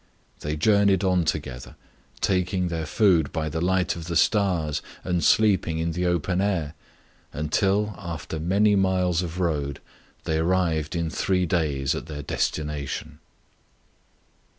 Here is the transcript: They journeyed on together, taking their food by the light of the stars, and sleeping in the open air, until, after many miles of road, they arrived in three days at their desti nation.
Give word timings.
They 0.39 0.55
journeyed 0.55 1.03
on 1.03 1.25
together, 1.25 1.75
taking 2.21 2.69
their 2.69 2.87
food 2.87 3.31
by 3.31 3.49
the 3.49 3.61
light 3.61 3.95
of 3.95 4.05
the 4.07 4.15
stars, 4.15 4.81
and 5.03 5.23
sleeping 5.23 5.77
in 5.77 5.91
the 5.91 6.07
open 6.07 6.41
air, 6.41 6.73
until, 7.31 7.93
after 7.99 8.39
many 8.39 8.75
miles 8.75 9.21
of 9.21 9.39
road, 9.39 9.79
they 10.23 10.39
arrived 10.39 10.95
in 10.95 11.11
three 11.11 11.45
days 11.45 11.93
at 11.93 12.07
their 12.07 12.23
desti 12.23 12.65
nation. 12.65 13.19